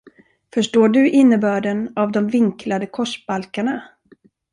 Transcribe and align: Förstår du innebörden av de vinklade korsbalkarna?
Förstår 0.53 0.89
du 0.89 1.09
innebörden 1.09 1.93
av 1.95 2.11
de 2.11 2.27
vinklade 2.27 2.85
korsbalkarna? 2.85 3.83